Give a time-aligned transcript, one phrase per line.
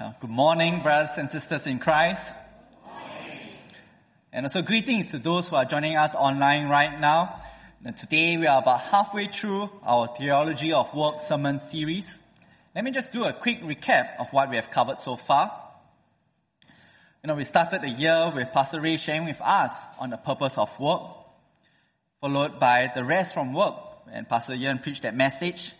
[0.00, 2.26] Good morning, brothers and sisters in Christ.
[4.32, 7.42] And also greetings to those who are joining us online right now.
[7.84, 12.14] And today we are about halfway through our Theology of Work sermon series.
[12.74, 15.52] Let me just do a quick recap of what we have covered so far.
[17.22, 20.56] You know, we started the year with Pastor Ray sharing with us on the purpose
[20.56, 21.02] of work,
[22.22, 23.74] followed by the rest from work,
[24.10, 25.74] and Pastor Ian preached that message.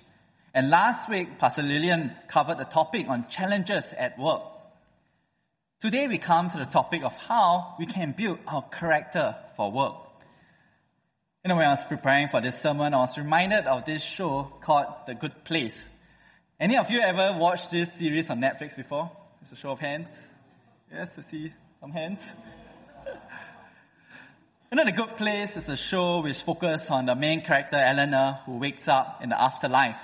[0.53, 4.43] And last week, Pastor Lillian covered the topic on challenges at work.
[5.80, 9.95] Today we come to the topic of how we can build our character for work.
[11.45, 14.53] You know, when I was preparing for this sermon, I was reminded of this show
[14.61, 15.82] called The Good Place.
[16.59, 19.11] Any of you ever watched this series on Netflix before?
[19.43, 20.11] It's a show of hands.
[20.93, 22.21] Yes, I see some hands.
[24.73, 28.39] You know, The Good Place is a show which focuses on the main character, Eleanor,
[28.46, 29.98] who wakes up in the afterlife.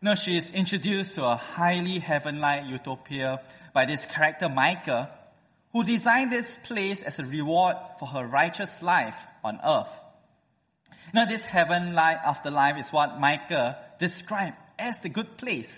[0.00, 3.40] Know, she is introduced to a highly heaven-like utopia
[3.72, 5.08] by this character, Michael,
[5.72, 9.88] who designed this place as a reward for her righteous life on earth.
[11.12, 15.72] Know, this heaven-like afterlife is what Michael described as the good place.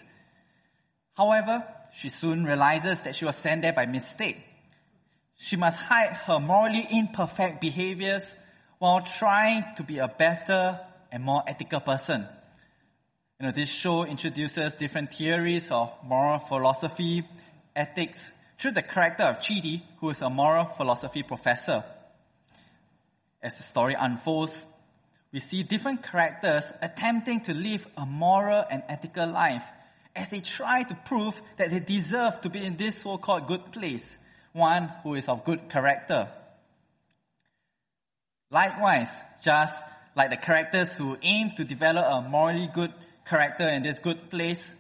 [1.16, 1.64] However,
[1.96, 4.36] she soon realizes that she was sent there by mistake.
[5.38, 8.36] She must hide her morally imperfect behaviors
[8.78, 10.78] while trying to be a better
[11.10, 12.26] and more ethical person.
[13.40, 17.26] You know, this show introduces different theories of moral philosophy,
[17.74, 21.82] ethics, through the character of Chidi, who is a moral philosophy professor.
[23.42, 24.66] As the story unfolds,
[25.32, 29.64] we see different characters attempting to live a moral and ethical life
[30.14, 34.18] as they try to prove that they deserve to be in this so-called good place,
[34.52, 36.28] one who is of good character.
[38.50, 39.10] Likewise,
[39.42, 39.82] just
[40.14, 42.92] like the characters who aim to develop a morally good
[43.24, 44.74] character in this good place,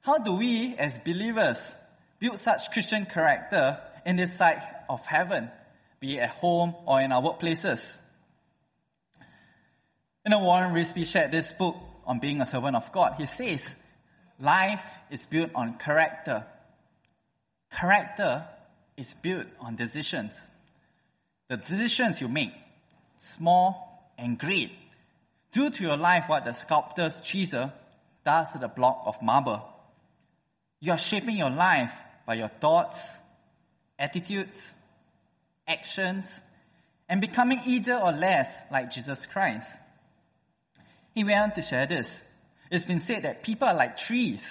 [0.00, 1.58] how do we as believers
[2.18, 5.50] build such Christian character in this side of heaven,
[6.00, 7.96] be it at home or in our workplaces?
[10.24, 11.76] You know, Warren Wiersbe shared this book
[12.06, 13.14] on being a servant of God.
[13.18, 13.74] He says,
[14.38, 16.46] life is built on character.
[17.72, 18.46] Character
[18.96, 20.32] is built on decisions.
[21.48, 22.52] The decisions you make,
[23.18, 24.72] small and great,
[25.52, 27.72] do to your life what the sculptor's chisel
[28.24, 29.62] does to the block of marble.
[30.80, 31.92] You are shaping your life
[32.26, 33.08] by your thoughts,
[33.98, 34.72] attitudes,
[35.66, 36.40] actions,
[37.08, 39.68] and becoming either or less like Jesus Christ.
[41.14, 42.24] He went on to share this.
[42.70, 44.50] It's been said that people are like trees.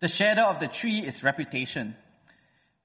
[0.00, 1.94] The shadow of the tree is reputation.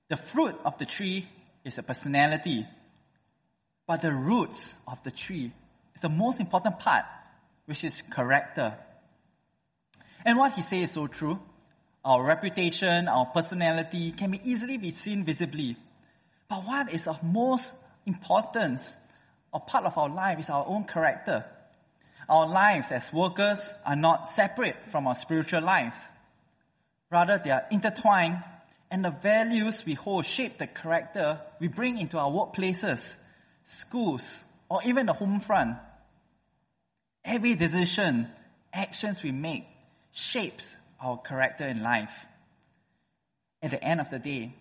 [0.10, 1.28] The fruit of the tree
[1.64, 2.68] is a personality.
[3.88, 5.52] But the roots of the tree
[5.96, 7.06] is the most important part,
[7.70, 8.74] which is character.
[10.26, 11.40] And what he says is so true.
[12.04, 15.78] Our reputation, our personality can be easily be seen visibly.
[16.48, 17.72] But what is of most
[18.08, 18.98] importance
[19.52, 21.46] or part of our life is our own character.
[22.28, 26.00] Our lives as workers are not separate from our spiritual lives.
[27.12, 28.44] Rather, they are intertwined
[28.90, 33.16] and the values we hold shape the character we bring into our workplaces,
[33.66, 35.78] schools, or even the home front.
[37.30, 38.28] Every decision,
[38.74, 39.68] actions we make
[40.12, 42.26] shapes our character in life.
[43.62, 44.56] At the end of the day,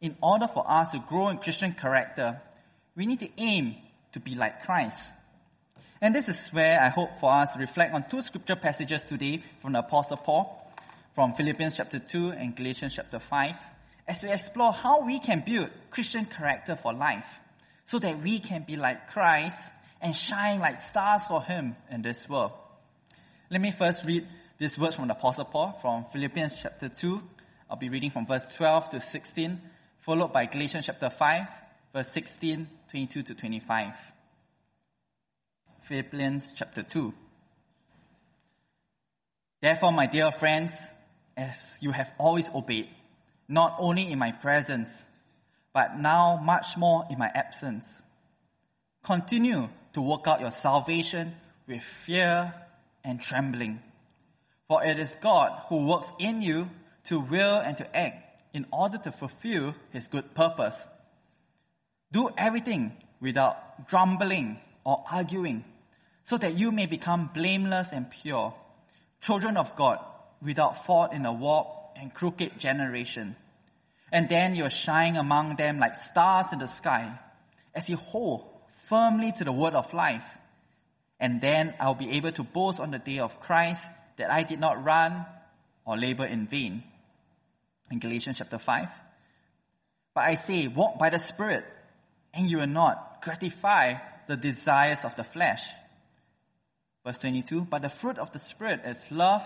[0.00, 2.40] in order for us to grow in Christian character,
[2.96, 3.76] we need to aim
[4.12, 5.06] to be like Christ.
[6.00, 9.42] And this is where I hope for us to reflect on two scripture passages today
[9.60, 10.72] from the Apostle Paul,
[11.14, 13.54] from Philippians chapter 2 and Galatians chapter 5,
[14.06, 17.28] as we explore how we can build Christian character for life,
[17.84, 19.60] so that we can be like Christ
[20.00, 22.52] and shine like stars for Him in this world.
[23.50, 24.26] Let me first read
[24.58, 27.22] these words from the Apostle Paul from Philippians chapter 2.
[27.70, 29.60] I'll be reading from verse 12 to 16,
[30.00, 31.46] followed by Galatians chapter 5,
[31.92, 33.94] verse 16, 22 to 25.
[35.82, 37.14] Philippians chapter 2.
[39.60, 40.72] Therefore, my dear friends,
[41.36, 42.88] as you have always obeyed,
[43.48, 44.90] not only in my presence,
[45.72, 47.86] but now much more in my absence,
[49.02, 51.34] continue to work out your salvation
[51.66, 52.54] with fear
[53.04, 53.80] and trembling.
[54.68, 56.68] For it is God who works in you
[57.04, 60.76] to will and to act in order to fulfill his good purpose.
[62.12, 65.64] Do everything without grumbling or arguing,
[66.24, 68.54] so that you may become blameless and pure,
[69.20, 69.98] children of God,
[70.42, 73.36] without fault in a warped and crooked generation.
[74.12, 77.18] And then you'll shine among them like stars in the sky,
[77.74, 78.48] as you hold
[78.88, 80.24] firmly to the word of life.
[81.20, 83.84] And then I'll be able to boast on the day of Christ
[84.16, 85.26] that I did not run
[85.84, 86.82] or labor in vain.
[87.90, 88.88] in Galatians chapter 5.
[90.14, 91.64] But I say, walk by the Spirit,
[92.34, 93.94] and you will not gratify
[94.26, 95.62] the desires of the flesh.
[97.04, 99.44] Verse 22, but the fruit of the Spirit is love,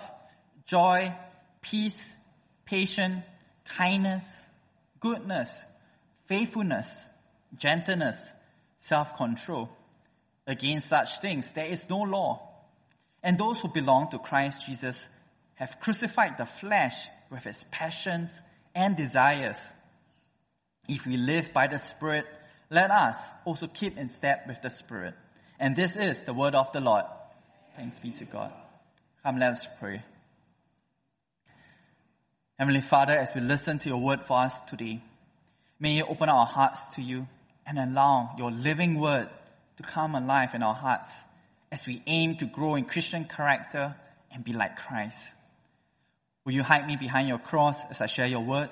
[0.67, 1.15] joy,
[1.61, 2.17] peace,
[2.65, 3.23] patience,
[3.65, 4.25] kindness,
[4.99, 5.65] goodness,
[6.27, 7.05] faithfulness,
[7.57, 8.17] gentleness,
[8.83, 9.71] self-control.
[10.47, 12.49] Against such things there is no law.
[13.23, 15.09] And those who belong to Christ Jesus
[15.55, 16.95] have crucified the flesh
[17.31, 18.31] with its passions
[18.75, 19.59] and desires.
[20.89, 22.27] If we live by the Spirit,
[22.71, 25.15] let us also keep in step with the Spirit.
[25.61, 27.05] And this is the word of the Lord.
[27.77, 28.53] Thanks be to God.
[29.23, 30.03] Come, let us pray.
[32.59, 35.01] Heavenly Father, as we listen to your word for us today,
[35.79, 37.29] may you open our hearts to you
[37.67, 39.29] and allow your living word
[39.77, 41.13] to come alive in our hearts
[41.71, 43.95] as we aim to grow in Christian character
[44.31, 45.35] and be like Christ.
[46.45, 48.71] Will you hide me behind your cross as I share your word?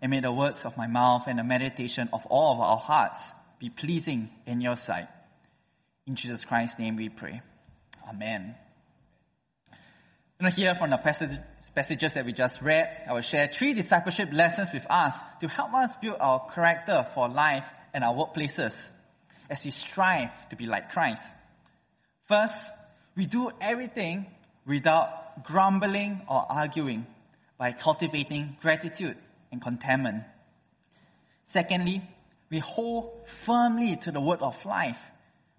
[0.00, 3.32] And may the words of my mouth and the meditation of all of our hearts
[3.58, 5.08] be pleasing in your sight.
[6.06, 7.42] In Jesus Christ's name we pray.
[8.08, 8.54] Amen.
[10.40, 11.38] You know, here from the passage,
[11.74, 15.74] passages that we just read, I will share three discipleship lessons with us to help
[15.74, 18.88] us build our character for life and our workplaces
[19.48, 21.24] as we strive to be like Christ.
[22.26, 22.70] First,
[23.16, 24.26] we do everything
[24.66, 27.06] without grumbling or arguing
[27.58, 29.16] by cultivating gratitude
[29.50, 30.24] and contentment.
[31.44, 32.02] Secondly,
[32.48, 35.00] we hold firmly to the word of life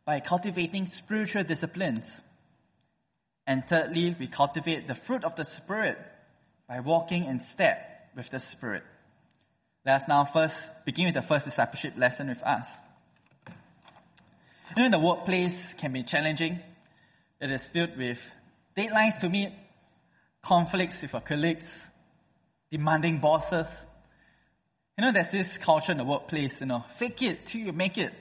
[0.06, 2.22] by cultivating spiritual disciplines.
[3.46, 5.98] And thirdly, we cultivate the fruit of the Spirit
[6.68, 8.84] by walking in step with the Spirit.
[9.86, 12.68] Let us now first begin with the first discipleship lesson with us.
[14.78, 16.60] You know, the workplace can be challenging.
[17.40, 18.20] It is filled with
[18.78, 19.52] deadlines to meet,
[20.44, 21.88] conflicts with our colleagues,
[22.70, 23.68] demanding bosses.
[24.98, 27.98] You know, there's this culture in the workplace, you know, fake it till you make
[27.98, 28.14] it.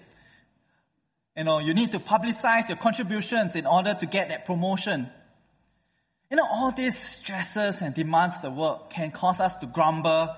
[1.37, 5.11] You know, you need to publicize your contributions in order to get that promotion.
[6.31, 10.35] You know, all these stresses and demands of the work can cause us to grumble,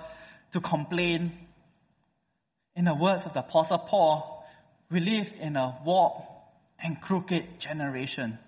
[0.52, 1.32] to complain.
[2.74, 4.46] In the words of the Apostle Paul,
[4.90, 6.26] we live in a warped
[6.82, 8.38] and crooked generation.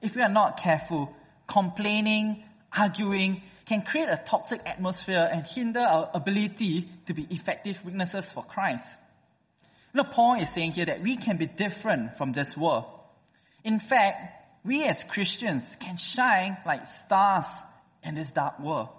[0.00, 1.14] If we are not careful,
[1.46, 2.42] complaining,
[2.76, 8.44] arguing can create a toxic atmosphere and hinder our ability to be effective witnesses for
[8.44, 8.86] Christ.
[9.94, 12.84] Know, Paul is saying here that we can be different from this world.
[13.64, 17.46] In fact, we as Christians can shine like stars
[18.02, 18.90] in this dark world.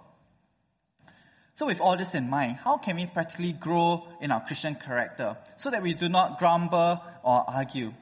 [1.58, 5.38] So with all this in mind, how can we practically grow in our Christian character
[5.58, 7.96] so that we do not grumble or argue?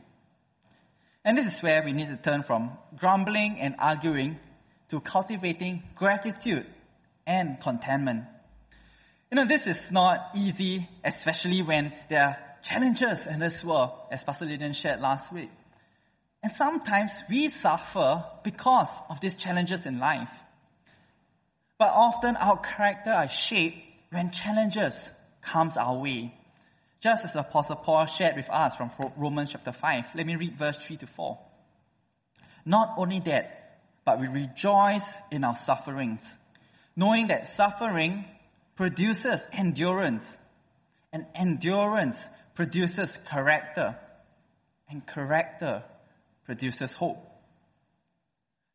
[1.23, 4.39] And this is where we need to turn from grumbling and arguing
[4.89, 6.65] to cultivating gratitude
[7.25, 8.25] and contentment.
[9.31, 14.25] You know, this is not easy, especially when there are challenges in this world, as
[14.25, 15.49] Pastor Lydian shared last week.
[16.43, 20.29] And sometimes we suffer because of these challenges in life.
[21.77, 23.77] But often our character are shaped
[24.11, 25.11] when challenges
[25.41, 26.33] comes our way.
[27.01, 30.05] Just as the Apostle Paul shared with us from Romans chapter 5.
[30.15, 31.37] Let me read verse 3 to 4.
[32.65, 36.23] Not only that, but we rejoice in our sufferings,
[36.95, 38.25] knowing that suffering
[38.75, 40.37] produces endurance,
[41.11, 43.95] and endurance produces character,
[44.89, 45.83] and character
[46.45, 47.23] produces hope.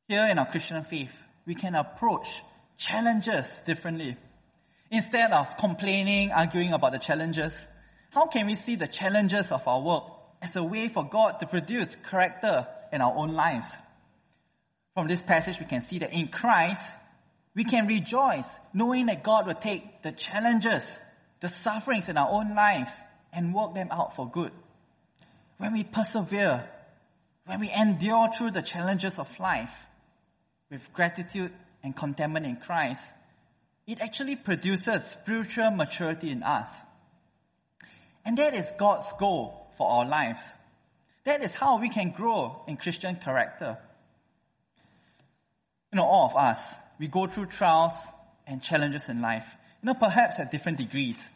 [0.08, 1.12] Here in our Christian faith,
[1.46, 2.28] we can approach
[2.80, 4.16] challenges differently.
[4.90, 7.68] Instead of complaining, arguing about the challenges,
[8.10, 10.04] how can we see the challenges of our work
[10.42, 13.68] as a way for God to produce character in our own lives?
[14.94, 16.96] From this passage, we can see that in Christ,
[17.54, 20.98] we can rejoice knowing that God will take the challenges,
[21.40, 22.94] the sufferings in our own lives
[23.32, 24.52] and work them out for good.
[25.58, 26.66] When we persevere,
[27.44, 29.72] when we endure through the challenges of life
[30.70, 33.04] with gratitude and contentment in Christ,
[33.86, 36.70] it actually produces spiritual maturity in us.
[38.24, 40.42] And that is God's goal for our lives.
[41.24, 43.78] That is how we can grow in Christian character.
[45.92, 47.94] You know, all of us, we go through trials
[48.46, 49.46] and challenges in life,
[49.82, 51.30] you know, perhaps at different degrees.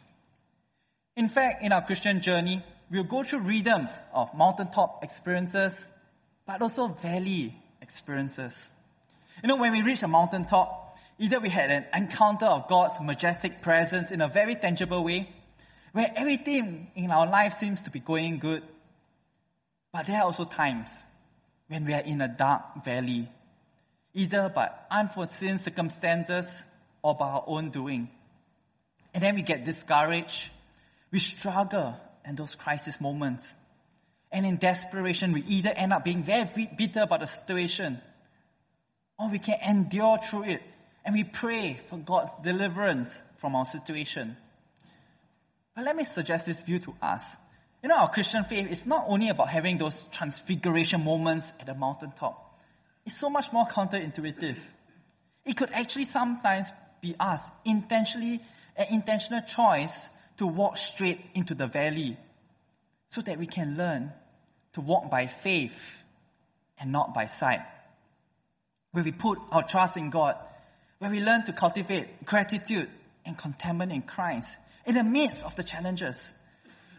[1.15, 5.85] In fact, in our Christian journey, we'll go through rhythms of mountaintop experiences,
[6.45, 8.71] but also valley experiences.
[9.43, 13.61] You know, when we reach a mountaintop, either we had an encounter of God's majestic
[13.61, 15.29] presence in a very tangible way,
[15.91, 18.63] where everything in our life seems to be going good.
[19.93, 20.89] But there are also times
[21.67, 23.29] when we are in a dark valley,
[24.13, 26.63] either by unforeseen circumstances
[27.01, 28.09] or by our own doing.
[29.13, 30.49] And then we get discouraged.
[31.11, 33.55] We struggle in those crisis moments.
[34.31, 38.01] And in desperation, we either end up being very bitter about the situation,
[39.17, 40.61] or we can endure through it
[41.03, 44.35] and we pray for God's deliverance from our situation.
[45.75, 47.35] But let me suggest this view to us.
[47.83, 51.75] You know, our Christian faith is not only about having those transfiguration moments at the
[51.75, 52.59] mountaintop.
[53.05, 54.57] It's so much more counterintuitive.
[55.45, 58.41] It could actually sometimes be us intentionally,
[58.75, 62.17] an intentional choice to walk straight into the valley
[63.09, 64.11] so that we can learn
[64.73, 65.95] to walk by faith
[66.79, 67.61] and not by sight.
[68.95, 70.37] Where we put our trust in God,
[70.99, 72.87] where we learn to cultivate gratitude
[73.25, 74.47] and contentment in Christ
[74.85, 76.33] in the midst of the challenges,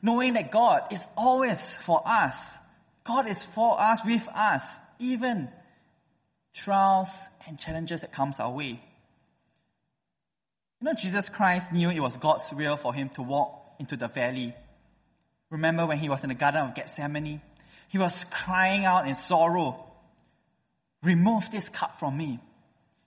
[0.03, 2.59] knowing that God is always for us.
[3.03, 4.63] God is for us, with us,
[4.99, 5.49] even
[6.53, 7.09] trials
[7.47, 8.79] and challenges that comes our way.
[10.81, 14.09] You know, Jesus Christ knew it was God's will for him to walk into the
[14.09, 14.55] valley.
[15.49, 17.41] Remember when he was in the Garden of Gethsemane?
[17.89, 19.86] He was crying out in sorrow,
[21.03, 22.41] Remove this cup from me.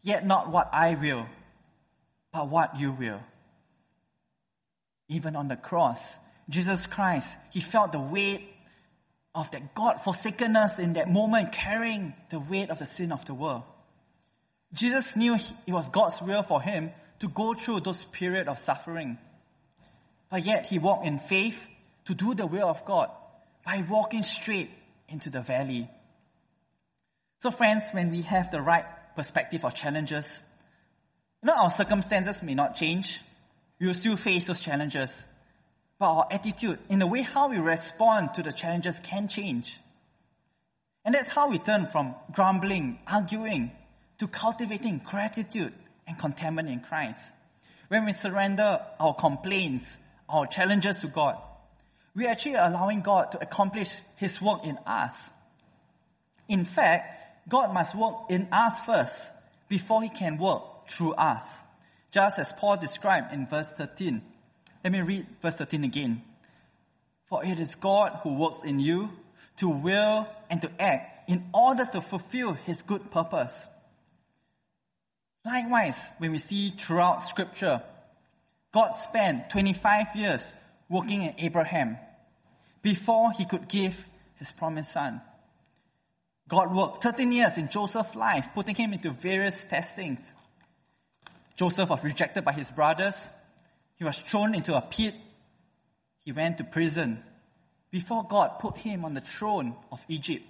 [0.01, 1.27] Yet not what I will,
[2.31, 3.22] but what you will.
[5.08, 6.17] Even on the cross,
[6.50, 8.41] Jesus Christ, he felt the weight
[9.36, 13.34] of that God forsakenness in that moment, carrying the weight of the sin of the
[13.34, 13.63] world.
[14.74, 19.17] Jesus knew it was God's will for him to go through those period of suffering.
[20.29, 21.67] But yet he walked in faith
[22.05, 23.10] to do the will of God
[23.65, 24.69] by walking straight
[25.08, 25.89] into the valley.
[27.39, 30.41] So friends, when we have the right perspective of challenges,
[31.41, 33.22] you know, our circumstances may not change.
[33.79, 35.24] We will still face those challenges.
[36.00, 39.77] But our attitude, in the way how we respond to the challenges can change.
[41.05, 43.72] And that's how we turn from grumbling, arguing,
[44.17, 45.74] to cultivating gratitude
[46.05, 47.24] and contentment in Christ.
[47.88, 51.38] When we surrender our complaints, our challenges to God,
[52.13, 55.29] we're actually allowing God to accomplish His work in us.
[56.50, 57.18] In fact,
[57.50, 59.29] God must work in us first
[59.68, 61.44] before He can work through us.
[62.12, 64.22] Just as Paul described in verse 13.
[64.84, 66.24] Let me read verse 13 again.
[67.25, 69.12] For it is God who works in you
[69.58, 73.68] to will and to act in order to fulfill His good purpose.
[75.46, 77.82] Likewise, when we see throughout scripture,
[78.72, 80.53] God spent 25 years
[80.89, 81.98] working in Abraham
[82.82, 85.22] before he could give his promised son.
[86.50, 90.20] God worked 13 years in Joseph's life, putting him into various testings.
[91.56, 93.29] Joseph was rejected by his brothers.
[93.96, 95.13] He was thrown into a pit.
[96.25, 97.24] He went to prison
[97.91, 100.46] before God put him on the throne of Egypt.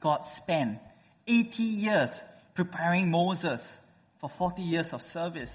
[0.00, 0.78] God spent
[1.26, 2.10] 80 years
[2.54, 3.78] preparing Moses
[4.18, 5.52] for 40 years of service.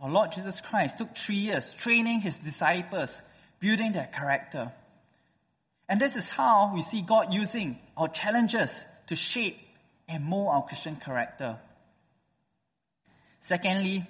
[0.00, 3.20] Our Lord Jesus Christ took three years training his disciples,
[3.58, 4.72] building their character.
[5.90, 9.58] And this is how we see God using our challenges to shape
[10.08, 11.58] and mold our Christian character.
[13.40, 14.06] Secondly,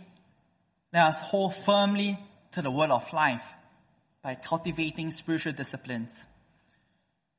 [0.93, 2.19] let us hold firmly
[2.53, 3.43] to the word of life
[4.23, 6.11] by cultivating spiritual disciplines.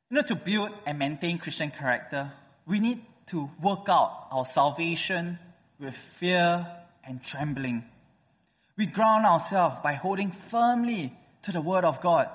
[0.10, 2.32] You know, to build and maintain Christian character,
[2.66, 5.38] we need to work out our salvation
[5.80, 6.66] with fear
[7.04, 7.84] and trembling.
[8.76, 12.28] We ground ourselves by holding firmly to the Word of God.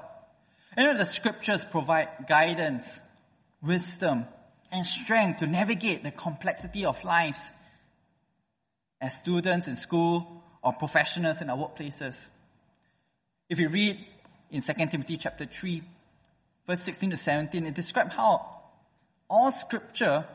[0.76, 2.86] You know, the scriptures provide guidance,
[3.62, 4.26] wisdom,
[4.70, 7.40] and strength to navigate the complexity of lives
[9.00, 12.28] as students in school or professionals in our workplaces.
[13.48, 14.04] If you read
[14.50, 15.82] in 2 Timothy chapter 3,
[16.66, 18.60] verse 16 to 17, it describes how
[19.30, 20.26] all scripture,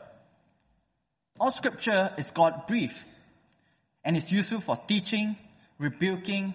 [1.38, 2.98] all scripture is God breathed
[4.04, 5.36] and is useful for teaching,
[5.78, 6.54] rebuking,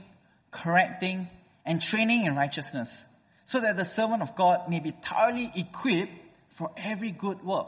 [0.52, 1.30] correcting,
[1.66, 3.06] and training in righteousness,
[3.48, 6.12] so that the servant of God may be thoroughly equipped
[6.50, 7.68] for every good work.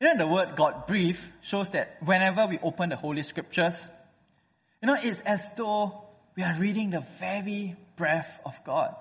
[0.00, 3.86] You know, the word God breathed shows that whenever we open the Holy Scriptures,
[4.82, 6.02] you know, it's as though
[6.36, 8.96] we are reading the very breath of God.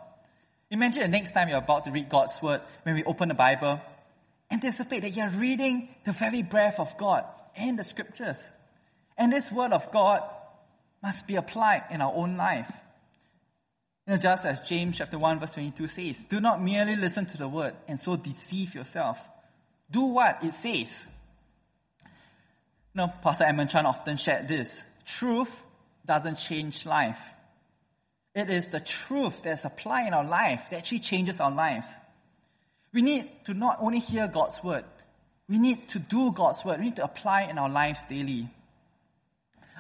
[0.69, 3.81] Imagine the next time you're about to read God's word, when we open the Bible,
[4.51, 8.41] anticipate that you're reading the very breath of God in the scriptures.
[9.17, 10.21] And this word of God
[11.01, 12.71] must be applied in our own life.
[14.07, 17.37] You know, just as James chapter 1 verse 22 says, do not merely listen to
[17.37, 19.19] the word and so deceive yourself.
[19.89, 21.07] Do what it says.
[22.93, 24.83] You know, Pastor Edmund Chan often shared this.
[25.05, 25.51] Truth
[26.05, 27.19] doesn't change life.
[28.35, 31.87] It is the truth that's applied in our life that actually changes our life.
[32.93, 34.85] We need to not only hear God's word,
[35.47, 36.79] we need to do God's word.
[36.79, 38.49] We need to apply in our lives daily.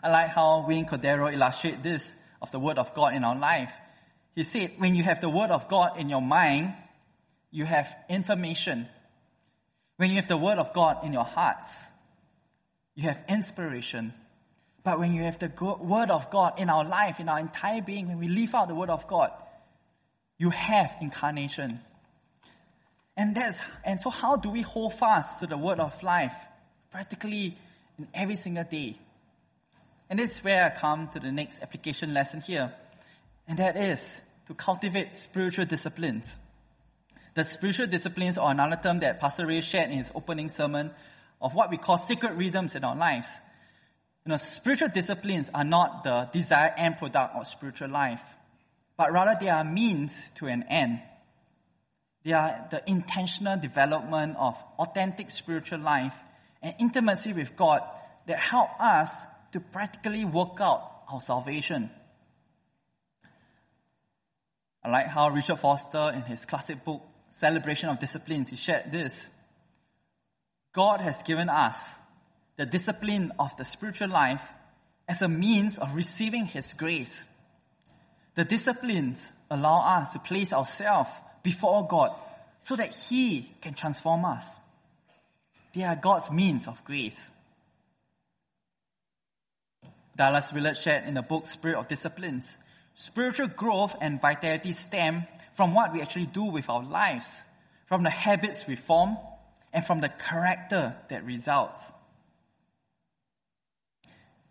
[0.03, 3.71] I like how Wayne Cordeiro illustrates this of the Word of God in our life.
[4.35, 6.73] He said, when you have the Word of God in your mind,
[7.51, 8.87] you have information.
[9.95, 11.67] When you have the Word of God in your hearts,
[12.95, 14.13] you have inspiration.
[14.83, 18.09] But when you have the Word of God in our life, in our entire being,
[18.09, 19.31] when we live out the Word of God,
[20.37, 21.79] you have incarnation.
[23.15, 26.35] And that's, and so how do we hold fast to the Word of life?
[26.91, 27.57] Practically
[27.97, 28.97] in every single day.
[30.09, 32.73] And this is where I come to the next application lesson here.
[33.47, 34.03] And that is
[34.47, 36.25] to cultivate spiritual disciplines.
[37.35, 40.91] The spiritual disciplines are another term that Pastor Ray shared in his opening sermon
[41.41, 43.27] of what we call sacred rhythms in our lives.
[44.25, 48.21] You know, spiritual disciplines are not the desired end product of spiritual life,
[48.97, 51.01] but rather they are means to an end.
[52.23, 56.15] They are the intentional development of authentic spiritual life
[56.63, 57.81] and intimacy with God
[58.25, 59.11] that help us
[59.51, 61.91] to practically work out our salvation.
[64.85, 67.01] I like how Richard Foster, in his classic book,
[67.31, 69.27] Celebration of Disciplines, he shared this.
[70.73, 71.75] God has given us
[72.55, 74.43] the discipline of the spiritual life
[75.07, 77.25] as a means of receiving His grace.
[78.35, 81.09] The disciplines allow us to place ourselves
[81.41, 82.15] before God
[82.61, 84.47] so that He can transform us.
[85.73, 87.19] They are God's means of grace.
[90.15, 92.57] Dallas Willard shared in the book Spirit of Disciplines.
[92.95, 97.27] Spiritual growth and vitality stem from what we actually do with our lives,
[97.87, 99.17] from the habits we form,
[99.71, 101.79] and from the character that results.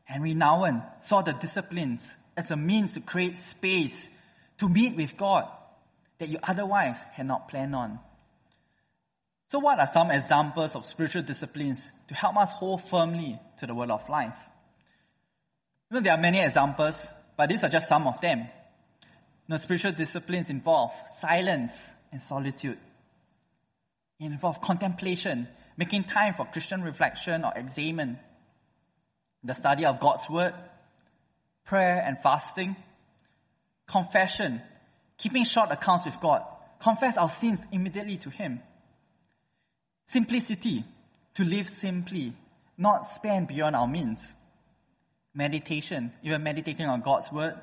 [0.05, 4.09] Henri Nouwen saw the disciplines as a means to create space
[4.59, 5.49] to meet with God
[6.19, 7.99] that you otherwise had not planned on.
[9.49, 13.75] So, what are some examples of spiritual disciplines to help us hold firmly to the
[13.75, 14.39] word of life?
[15.91, 18.49] You know, there are many examples, but these are just some of them.
[19.49, 22.79] You spiritual disciplines involve silence and solitude.
[24.21, 28.19] It involves contemplation, making time for Christian reflection or examen,
[29.43, 30.55] the study of God's word,
[31.65, 32.77] prayer and fasting,
[33.87, 34.63] confession,
[35.19, 36.43] keeping short accounts with God,
[36.81, 38.61] confess our sins immediately to Him,
[40.07, 40.85] simplicity,
[41.35, 42.33] to live simply,
[42.79, 44.35] not spend beyond our means
[45.35, 47.59] meditation, even meditating on God's word,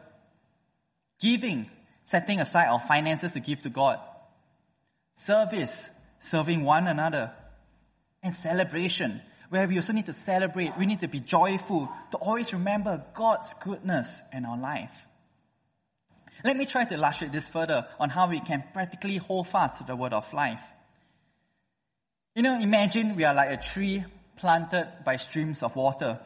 [1.20, 1.70] giving,
[2.04, 4.00] setting aside our finances to give to God,
[5.14, 7.32] service, serving one another,
[8.22, 12.54] and celebration, where we also need to celebrate, we need to be joyful, to always
[12.54, 15.08] remember God's goodness in our life.
[16.44, 19.84] Let me try to illustrate this further on how we can practically hold fast to
[19.84, 20.62] the word of life.
[22.36, 24.06] You know, imagine we are like a tree
[24.38, 26.20] planted by streams of water.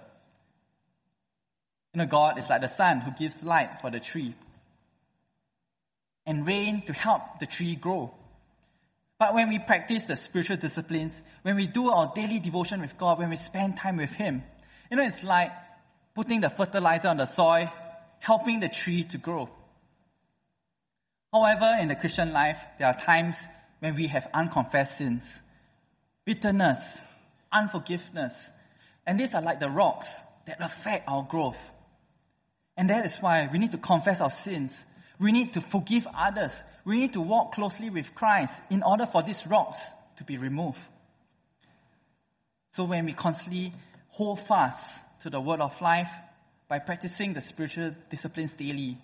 [1.95, 4.35] You know, God is like the sun who gives light for the tree
[6.25, 8.13] and rain to help the tree grow.
[9.17, 13.17] But when we practice the spiritual disciplines, when we do our daily devotion with God,
[13.17, 14.43] when we spend time with Him,
[14.91, 15.53] you know, it's like
[16.13, 17.71] putting the fertilizer on the soil,
[18.19, 19.49] helping the tree to grow.
[21.31, 23.37] However, in the Christian life, there are times
[23.79, 25.23] when we have unconfessed sins,
[26.25, 26.99] bitterness,
[27.53, 28.49] unforgiveness,
[29.07, 30.13] and these are like the rocks
[30.45, 31.71] that affect our growth.
[32.77, 34.85] And that is why we need to confess our sins.
[35.19, 36.63] We need to forgive others.
[36.83, 39.79] We need to walk closely with Christ in order for these rocks
[40.17, 40.79] to be removed.
[42.71, 43.71] So when we constantly
[44.09, 46.11] hold fast to the word of life
[46.67, 48.97] by practicing the spiritual disciplines daily,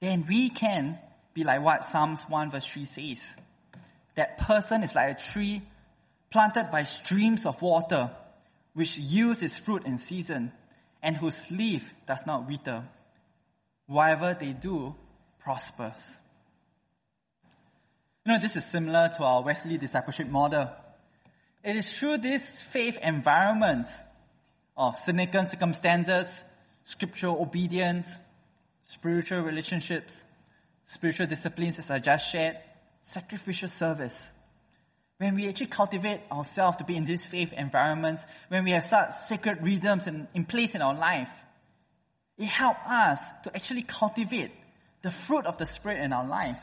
[0.00, 0.98] then we can
[1.34, 3.20] be like what Psalms 1 verse 3 says.
[4.16, 5.62] That person is like a tree
[6.30, 8.10] planted by streams of water,
[8.74, 10.52] which yields its fruit in season
[11.02, 12.84] and whose leaf does not wither.
[13.86, 14.94] Whatever they do
[15.38, 15.96] prospers.
[18.24, 20.68] You know, this is similar to our Wesley discipleship model.
[21.64, 23.86] It is through this faith environment
[24.76, 26.44] of significant circumstances,
[26.84, 28.18] scriptural obedience,
[28.84, 30.22] spiritual relationships,
[30.84, 32.58] spiritual disciplines as I just shared,
[33.02, 34.30] sacrificial service,
[35.18, 39.12] when we actually cultivate ourselves to be in these faith environments, when we have such
[39.12, 41.30] sacred rhythms in, in place in our life,
[42.38, 44.52] it helps us to actually cultivate
[45.02, 46.60] the fruit of the Spirit in our life.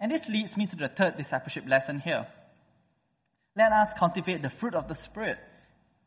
[0.00, 2.26] And this leads me to the third discipleship lesson here.
[3.54, 5.38] Let us cultivate the fruit of the Spirit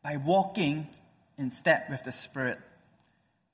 [0.02, 0.88] by walking
[1.38, 2.58] in step with the Spirit.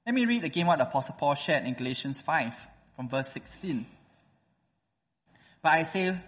[0.07, 2.55] Let me read again what the Apostle Paul shared in Galatians 5
[2.97, 3.87] from verse 16.
[5.63, 6.19] But I say,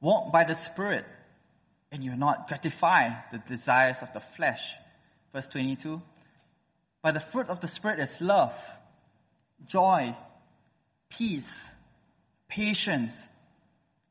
[0.00, 1.04] walk by the Spirit
[1.90, 4.74] and you will not gratify the desires of the flesh.
[5.32, 6.00] Verse 22.
[7.02, 8.54] But the fruit of the Spirit is love,
[9.66, 10.14] joy,
[11.08, 11.64] peace,
[12.48, 13.16] patience,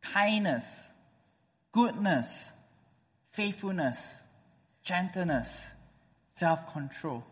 [0.01, 0.65] kindness,
[1.71, 2.51] goodness,
[3.31, 4.07] faithfulness,
[4.83, 5.47] gentleness,
[6.33, 7.23] self control.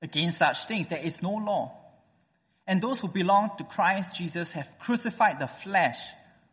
[0.00, 1.74] Against such things there is no law.
[2.66, 5.98] And those who belong to Christ Jesus have crucified the flesh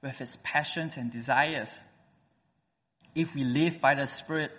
[0.01, 1.69] with its passions and desires.
[3.15, 4.51] If we live by the Spirit,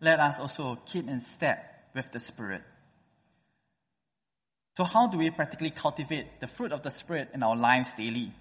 [0.00, 2.62] let us also keep in step with the Spirit.
[4.76, 8.32] So, how do we practically cultivate the fruit of the Spirit in our lives daily?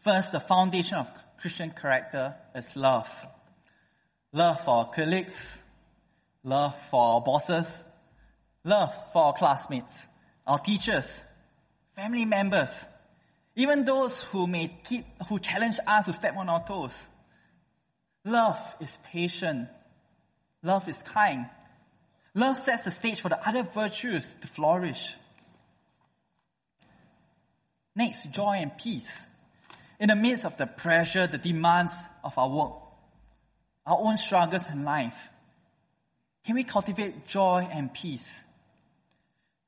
[0.00, 3.10] First, the foundation of Christian character is love.
[4.32, 5.44] Love for our colleagues,
[6.44, 7.84] love for our bosses,
[8.64, 10.04] love for our classmates,
[10.46, 11.06] our teachers,
[11.94, 12.70] family members,
[13.54, 16.94] even those who may keep, who challenge us to step on our toes.
[18.26, 19.68] Love is patient.
[20.64, 21.46] Love is kind.
[22.34, 25.14] Love sets the stage for the other virtues to flourish.
[27.94, 29.26] Next, joy and peace.
[30.00, 32.72] In the midst of the pressure, the demands of our work,
[33.86, 35.16] our own struggles in life,
[36.44, 38.42] can we cultivate joy and peace?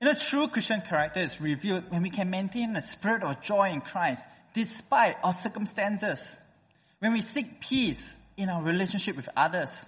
[0.00, 3.70] You know, true Christian character is revealed when we can maintain a spirit of joy
[3.70, 6.36] in Christ despite our circumstances.
[6.98, 9.84] When we seek peace in our relationship with others,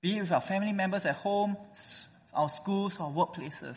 [0.00, 1.56] be it with our family members at home,
[2.32, 3.76] our schools, our workplaces.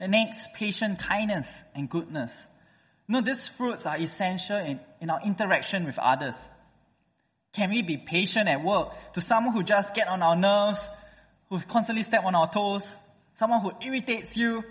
[0.00, 2.32] And next, patient kindness and goodness.
[3.06, 6.34] You know, these fruits are essential in, in our interaction with others.
[7.52, 10.88] Can we be patient at work to someone who just get on our nerves,
[11.50, 12.96] who constantly step on our toes,
[13.34, 14.64] someone who irritates you,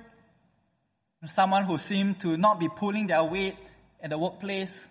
[1.28, 3.56] someone who seems to not be pulling their weight
[4.02, 4.90] at the workplace?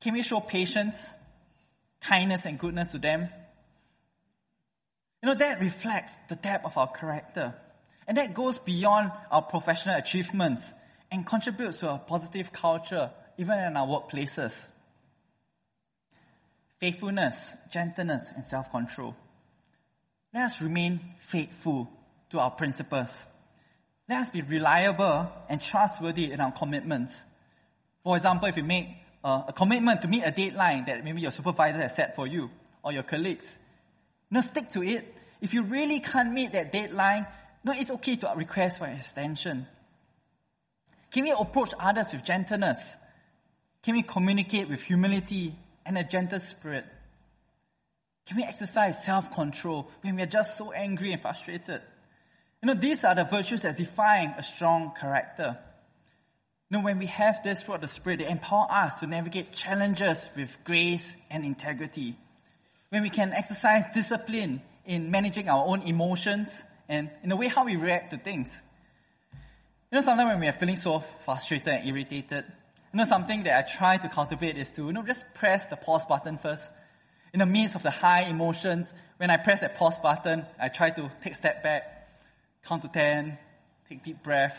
[0.00, 1.10] Can we show patience,
[2.00, 3.28] kindness, and goodness to them?
[5.22, 7.54] You know, that reflects the depth of our character.
[8.06, 10.72] And that goes beyond our professional achievements
[11.10, 14.54] and contributes to a positive culture, even in our workplaces.
[16.78, 19.16] Faithfulness, gentleness, and self control.
[20.32, 21.90] Let us remain faithful
[22.30, 23.08] to our principles.
[24.08, 27.16] Let us be reliable and trustworthy in our commitments.
[28.04, 28.88] For example, if you make
[29.26, 32.48] Uh, a commitment to meet a deadline that maybe your supervisor has set for you
[32.84, 33.58] or your colleagues,
[34.30, 35.16] no, stick to it.
[35.40, 37.26] If you really can't meet that deadline,
[37.64, 39.66] no, it's okay to request for an extension.
[41.10, 42.94] Can we approach others with gentleness?
[43.82, 46.84] Can we communicate with humility and a gentle spirit?
[48.26, 51.82] Can we exercise self control when we are just so angry and frustrated?
[52.62, 55.58] You know, these are the virtues that define a strong character.
[56.68, 60.28] Know, when we have this fruit of the Spirit, they empower us to navigate challenges
[60.36, 62.16] with grace and integrity.
[62.90, 66.48] When we can exercise discipline in managing our own emotions
[66.88, 68.56] and in the way how we react to things.
[69.90, 72.44] You know, sometimes when we are feeling so frustrated and irritated,
[72.92, 75.76] you know, something that I try to cultivate is to, you know, just press the
[75.76, 76.68] pause button first
[77.36, 80.88] in the midst of the high emotions, when I press that pause button, I try
[80.88, 82.08] to take a step back,
[82.64, 83.36] count to 10,
[83.90, 84.58] take deep breath.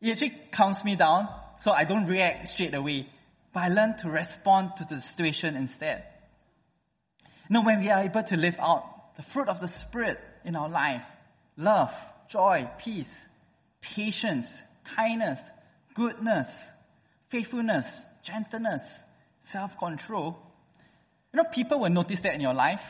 [0.00, 1.28] It actually calms me down,
[1.58, 3.08] so I don't react straight away,
[3.52, 6.04] but I learn to respond to the situation instead.
[7.48, 10.56] You know, when we are able to live out the fruit of the Spirit in
[10.56, 11.06] our life,
[11.56, 11.94] love,
[12.28, 13.26] joy, peace,
[13.80, 15.40] patience, kindness,
[15.94, 16.62] goodness,
[17.28, 19.02] faithfulness, gentleness,
[19.40, 20.36] self-control,
[21.32, 22.84] you know, people will notice that in your life.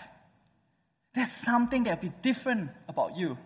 [1.14, 3.38] There's something that will be different about you.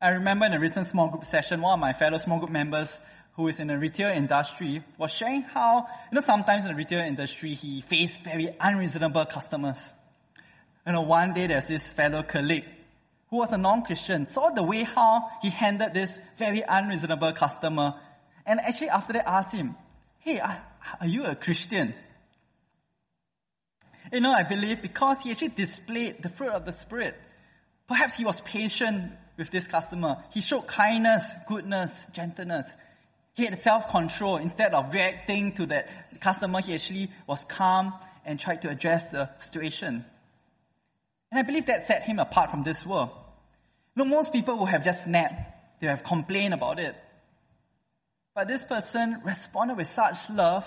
[0.00, 3.00] I remember in a recent small group session, one of my fellow small group members
[3.32, 7.00] who is in the retail industry was sharing how, you know, sometimes in the retail
[7.00, 9.78] industry, he faced very unreasonable customers.
[10.86, 12.66] You know, one day there's this fellow colleague
[13.30, 17.94] who was a non-Christian, saw the way how he handled this very unreasonable customer,
[18.44, 19.76] and actually after that asked him,
[20.18, 20.62] hey, are,
[21.00, 21.94] are you a Christian?
[24.12, 27.16] You know, I believe because he actually displayed the fruit of the Spirit.
[27.88, 30.22] Perhaps he was patient with this customer.
[30.32, 32.66] He showed kindness, goodness, gentleness.
[33.34, 34.38] He had self-control.
[34.38, 37.92] Instead of reacting to that customer, he actually was calm
[38.24, 40.04] and tried to address the situation.
[41.30, 43.10] And I believe that set him apart from this world.
[43.94, 45.80] You know, most people would have just snapped.
[45.80, 46.96] They would have complained about it.
[48.34, 50.64] But this person responded with such love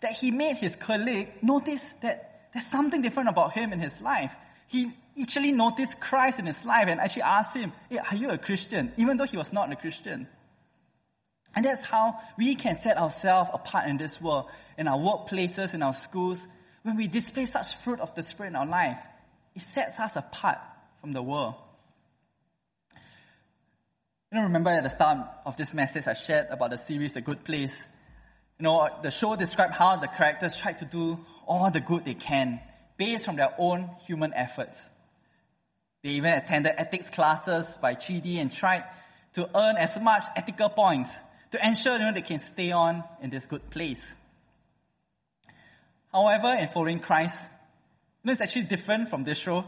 [0.00, 4.34] that he made his colleague notice that there's something different about him in his life.
[4.66, 8.38] He actually noticed Christ in his life and actually asked him, hey, are you a
[8.38, 8.92] Christian?
[8.96, 10.28] Even though he was not a Christian.
[11.54, 14.46] And that's how we can set ourselves apart in this world,
[14.78, 16.46] in our workplaces, in our schools,
[16.82, 18.98] when we display such fruit of the Spirit in our life.
[19.54, 20.58] it sets us apart
[21.00, 21.54] from the world.
[24.32, 27.20] You know, remember at the start of this message I shared about the series The
[27.20, 27.76] Good Place?
[28.58, 32.14] You know, the show described how the characters tried to do all the good they
[32.14, 32.60] can
[32.96, 34.88] based on their own human efforts.
[36.02, 38.84] They even attended ethics classes by Chidi and tried
[39.34, 41.10] to earn as much ethical points
[41.50, 44.14] to ensure you know, they can stay on in this good place.
[46.12, 49.64] However, in following Christ, you know, it's actually different from this show.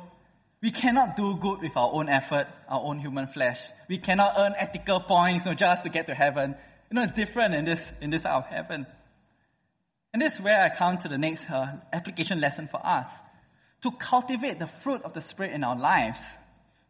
[0.61, 3.61] We cannot do good with our own effort, our own human flesh.
[3.89, 6.55] We cannot earn ethical points you know, just to get to heaven.
[6.91, 8.87] You know, it's different in this, in this type of heaven.
[10.13, 13.09] And this is where I come to the next uh, application lesson for us.
[13.83, 16.21] To cultivate the fruit of the Spirit in our lives,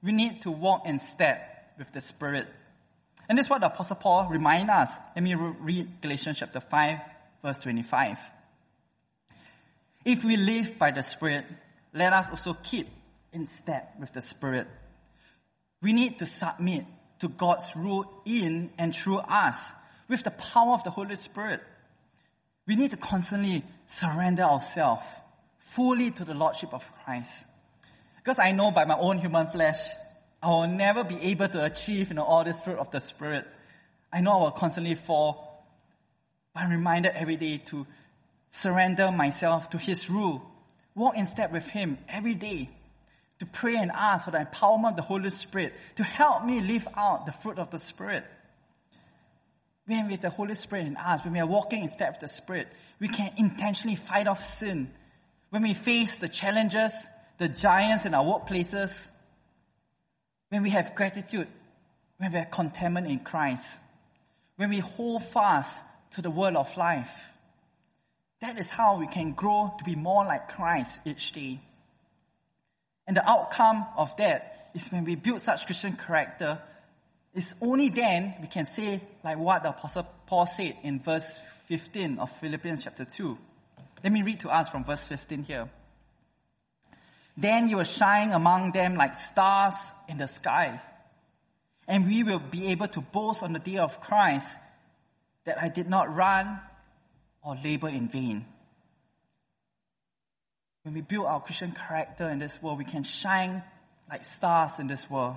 [0.02, 2.48] we need to walk in step with the Spirit.
[3.28, 4.90] And this is what the Apostle Paul reminds us.
[5.16, 6.98] Let me read Galatians chapter 5,
[7.42, 8.18] verse 25.
[10.04, 11.46] If we live by the Spirit,
[11.94, 12.88] let us also keep
[13.32, 14.66] in step with the Spirit.
[15.80, 16.84] We need to submit
[17.20, 19.72] to God's rule in and through us
[20.08, 21.62] with the power of the Holy Spirit.
[22.66, 25.04] We need to constantly surrender ourselves
[25.74, 27.44] fully to the Lordship of Christ.
[28.16, 29.88] Because I know by my own human flesh,
[30.42, 33.46] I will never be able to achieve you know, all this fruit of the Spirit.
[34.12, 35.64] I know I will constantly fall.
[36.54, 37.86] But I'm reminded every day to
[38.48, 40.42] surrender myself to His rule,
[40.94, 42.68] walk in step with Him every day,
[43.38, 46.86] to pray and ask for the empowerment of the Holy Spirit to help me live
[46.96, 48.24] out the fruit of the Spirit.
[49.86, 52.28] When with the Holy Spirit in us, when we are walking in step with the
[52.28, 52.68] Spirit,
[53.00, 54.92] we can intentionally fight off sin.
[55.52, 56.94] When we face the challenges,
[57.36, 59.06] the giants in our workplaces,
[60.48, 61.46] when we have gratitude,
[62.16, 63.70] when we have contentment in Christ,
[64.56, 67.12] when we hold fast to the word of life,
[68.40, 71.60] that is how we can grow to be more like Christ each day.
[73.06, 76.62] And the outcome of that is when we build such Christian character,
[77.34, 82.20] it's only then we can say like what the apostle Paul said in verse 15
[82.20, 83.36] of Philippians chapter 2.
[84.02, 85.68] Let me read to us from verse 15 here.
[87.36, 89.74] Then you will shine among them like stars
[90.08, 90.80] in the sky.
[91.88, 94.56] And we will be able to boast on the day of Christ
[95.44, 96.60] that I did not run
[97.42, 98.44] or labor in vain.
[100.82, 103.62] When we build our Christian character in this world, we can shine
[104.10, 105.36] like stars in this world.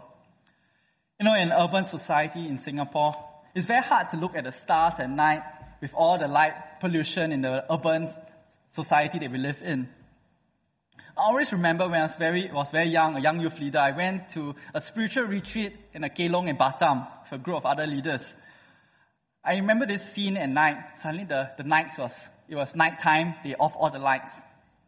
[1.20, 3.16] You know, in urban society in Singapore,
[3.54, 5.44] it's very hard to look at the stars at night
[5.82, 8.10] with all the light pollution in the urban
[8.70, 9.90] society that we live in.
[11.18, 13.92] I always remember when I was very, was very young, a young youth leader, I
[13.92, 17.88] went to a spiritual retreat in a Kelong in Batam with a group of other
[17.88, 18.34] leaders.
[19.44, 20.98] I remember this scene at night.
[20.98, 22.14] Suddenly the, the nights was,
[22.50, 23.36] it was night time.
[23.44, 24.34] They off all the lights.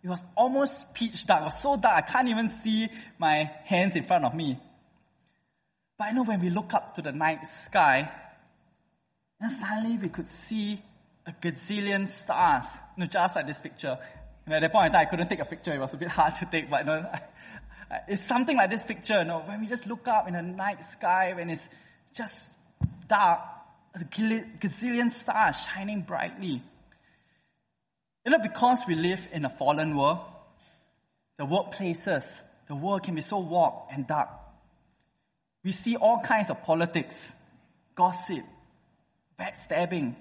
[0.04, 1.42] It was almost pitch dark.
[1.42, 4.60] It was so dark I can't even see my hands in front of me.
[5.98, 8.12] But I know when we look up to the night sky,
[9.40, 10.82] then suddenly we could see
[11.28, 12.66] a gazillion stars.
[12.96, 13.98] You know, just like this picture.
[14.46, 15.74] And at that point in time, I couldn't take a picture.
[15.74, 17.12] It was a bit hard to take, but you know,
[18.08, 19.20] it's something like this picture.
[19.20, 21.68] You know, when we just look up in the night sky, when it's
[22.14, 22.50] just
[23.08, 23.42] dark,
[23.94, 26.62] a gazillion stars shining brightly.
[28.26, 30.20] You know, because we live in a fallen world,
[31.38, 34.30] the workplaces, the world can be so warped and dark.
[35.64, 37.34] We see all kinds of politics,
[37.96, 38.44] gossip,
[39.40, 40.16] backstabbing.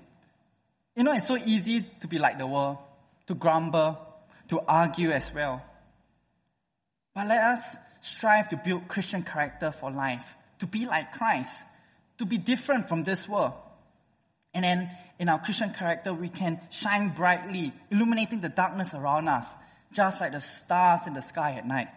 [0.96, 2.78] You know, it's so easy to be like the world,
[3.26, 3.98] to grumble,
[4.48, 5.62] to argue as well.
[7.14, 10.24] But let us strive to build Christian character for life,
[10.60, 11.64] to be like Christ,
[12.18, 13.52] to be different from this world.
[14.54, 19.46] And then in our Christian character, we can shine brightly, illuminating the darkness around us,
[19.92, 21.88] just like the stars in the sky at night.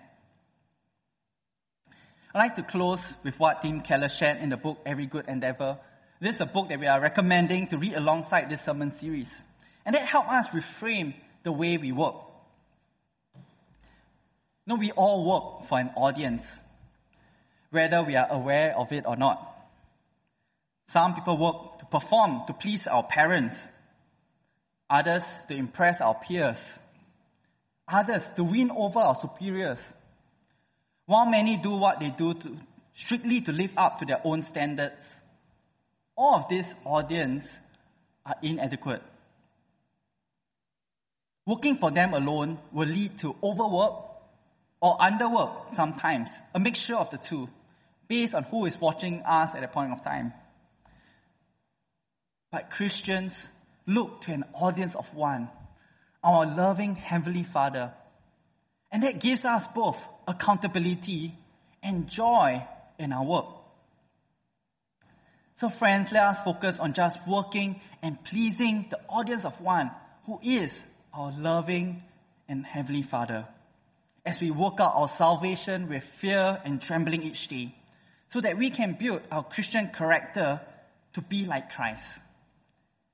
[2.33, 5.79] I'd like to close with what Tim Keller shared in the book Every Good Endeavor.
[6.19, 9.33] This is a book that we are recommending to read alongside this sermon series.
[9.85, 12.15] And that helped us reframe the way we work.
[14.67, 16.59] No, we all work for an audience,
[17.71, 19.45] whether we are aware of it or not.
[20.89, 23.67] Some people work to perform, to please our parents.
[24.89, 26.79] Others to impress our peers.
[27.87, 29.93] Others to win over our superiors.
[31.05, 32.57] While many do what they do to,
[32.93, 35.18] strictly to live up to their own standards,
[36.19, 37.59] all of this audience
[38.25, 39.01] are inadequate.
[41.45, 43.93] Working for them alone will lead to overwork
[44.81, 47.47] or underwork sometimes, a mixture of the two,
[48.09, 50.33] based on who is watching us at a point of time.
[52.51, 53.47] But Christians
[53.87, 55.49] look to an audience of one,
[56.21, 57.93] our loving Heavenly Father.
[58.91, 61.33] And that gives us both accountability
[61.81, 62.65] and joy
[62.97, 63.58] in our work.
[65.59, 69.91] So, friends, let us focus on just working and pleasing the audience of one
[70.25, 72.01] who is our loving
[72.47, 73.45] and Heavenly Father.
[74.25, 77.75] As we work out our salvation with fear and trembling each day,
[78.29, 80.61] so that we can build our Christian character
[81.11, 82.07] to be like Christ.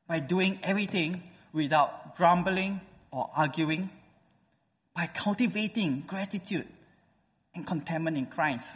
[0.07, 2.79] By doing everything without grumbling
[3.09, 3.89] or arguing,
[4.95, 6.67] by cultivating gratitude
[7.55, 8.67] and contentment in Christ,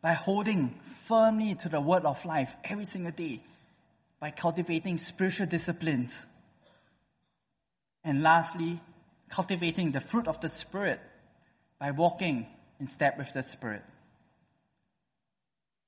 [0.00, 3.40] by holding firmly to the word of life every single day,
[4.20, 6.26] by cultivating spiritual disciplines,
[8.04, 8.78] and lastly,
[9.30, 11.00] cultivating the fruit of the Spirit
[11.78, 12.46] by walking
[12.78, 13.82] in step with the Spirit.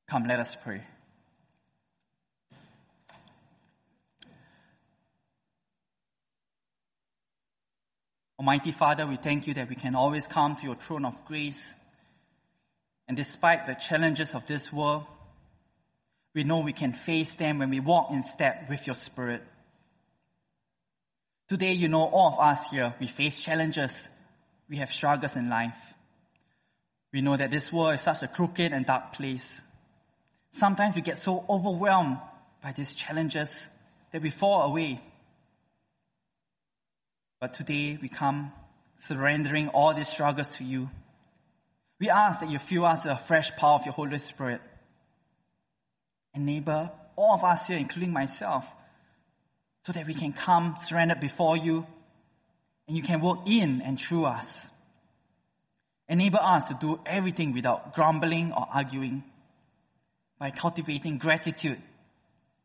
[0.08, 0.82] Come, let us pray.
[8.38, 11.68] Almighty Father, we thank you that we can always come to your throne of grace.
[13.10, 15.04] And despite the challenges of this world,
[16.32, 19.42] we know we can face them when we walk in step with your Spirit.
[21.48, 24.08] Today, you know, all of us here, we face challenges.
[24.68, 25.74] We have struggles in life.
[27.12, 29.60] We know that this world is such a crooked and dark place.
[30.52, 32.18] Sometimes we get so overwhelmed
[32.62, 33.66] by these challenges
[34.12, 35.00] that we fall away.
[37.40, 38.52] But today we come
[38.98, 40.90] surrendering all these struggles to you.
[42.00, 44.62] We ask that you fill us with a fresh power of your Holy Spirit.
[46.34, 48.66] Enable all of us here, including myself,
[49.84, 51.86] so that we can come surrendered before you
[52.88, 54.66] and you can work in and through us.
[56.08, 59.22] Enable us to do everything without grumbling or arguing
[60.38, 61.80] by cultivating gratitude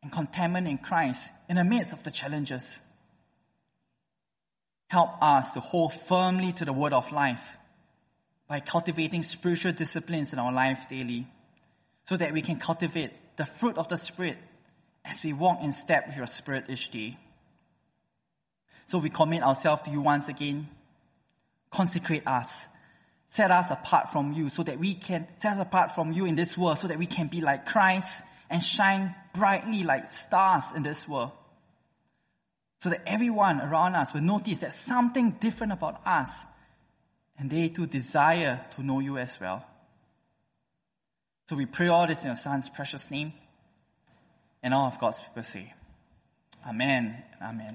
[0.02, 2.80] and contentment in Christ in the midst of the challenges.
[4.88, 7.42] Help us to hold firmly to the word of life
[8.48, 11.26] by cultivating spiritual disciplines in our life daily
[12.04, 14.38] so that we can cultivate the fruit of the Spirit
[15.04, 17.16] as we walk in step with your Spirit each day.
[18.86, 20.68] So we commit ourselves to you once again.
[21.70, 22.66] Consecrate us
[23.28, 26.34] set us apart from you so that we can set us apart from you in
[26.34, 30.82] this world so that we can be like Christ and shine brightly like stars in
[30.82, 31.32] this world.
[32.80, 36.30] So that everyone around us will notice that something different about us
[37.38, 39.64] and they too desire to know you as well.
[41.48, 43.32] So we pray all this in your son's precious name
[44.62, 45.72] and all of God's people say,
[46.66, 47.74] Amen Amen.